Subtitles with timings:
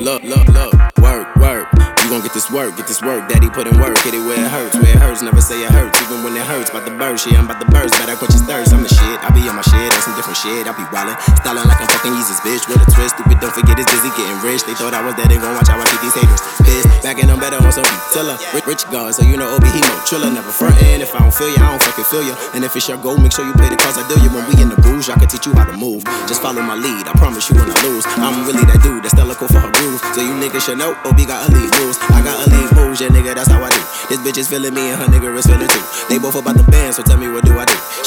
[0.00, 0.72] Love, love, love.
[0.96, 1.68] work, work.
[1.76, 3.28] You gon' get this work, get this work.
[3.28, 5.20] Daddy put in work, get it where it hurts, where it hurts.
[5.20, 6.70] Never say it hurts, even when it hurts.
[6.70, 7.92] About the birds, shit, I'm about the birds.
[7.98, 9.17] Better quench his thirst, I'm the shit
[9.48, 10.68] on my shit, on some different shit.
[10.68, 12.68] I be wildin', styling like I'm fucking Yeezus, bitch.
[12.68, 14.62] With a twist, stupid, don't forget it's busy getting rich.
[14.68, 16.88] They thought I was dead, they gon' watch how I keep these haters pissed.
[17.02, 18.36] Back and I'm better on some tiller.
[18.52, 20.28] Rich, rich God, so you know OB, he no triller.
[20.28, 21.00] Never frontin'.
[21.00, 22.36] If I don't feel ya, I don't fucking feel ya.
[22.52, 23.96] And if it's your goal, make sure you pay the cost.
[23.96, 25.08] I deal you when we in the booze.
[25.08, 26.04] I can teach you how to move.
[26.28, 28.04] Just follow my lead, I promise you when I lose.
[28.20, 30.02] I'm really that dude, that's cool for her groove.
[30.12, 31.96] So you niggas should know, OB got elite moves.
[32.10, 33.82] I got elite moves, yeah, nigga, that's how I do.
[34.10, 35.84] This bitch is feeling me and her nigga is feeling too.
[36.10, 37.47] They both about the band, so tell me what?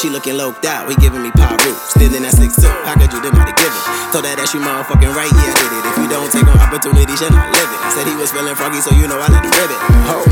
[0.02, 1.78] She looking loped out, he giving me power root.
[1.78, 3.86] that at 6'2, how could you deny the giving?
[4.10, 5.86] Told that that you motherfucking right, yeah, I did it.
[5.94, 7.80] If you don't take on opportunity, shit, not live it.
[7.94, 9.82] Said he was feeling froggy, so you know I let him live it.
[10.10, 10.26] Oh,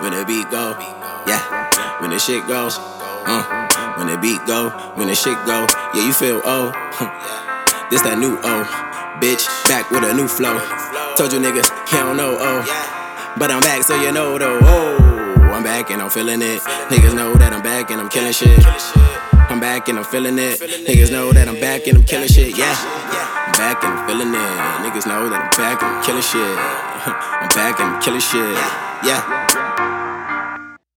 [0.00, 0.72] when the beat go,
[1.28, 1.44] yeah,
[2.00, 2.80] when the shit goes,
[3.28, 3.44] uh,
[4.00, 6.72] when the beat go, when the shit go, yeah, you feel oh,
[7.92, 8.64] this that new oh,
[9.20, 10.56] bitch, back with a new flow.
[11.20, 12.64] Told you niggas, you don't know oh,
[13.36, 14.64] but I'm back, so you know though.
[14.64, 15.13] Oh,
[15.74, 16.60] back and I'm feeling it.
[16.88, 18.64] Niggas know that I'm back and I'm killing shit.
[19.50, 20.60] I'm back and I'm feeling it.
[20.60, 22.56] Niggas know that I'm back and I'm killing shit.
[22.56, 22.76] Yeah,
[23.58, 24.54] back and I'm feeling it.
[24.84, 26.40] Niggas know that I'm back and I'm killing shit.
[27.42, 28.54] I'm back and I'm killing shit.
[29.02, 29.93] Yeah.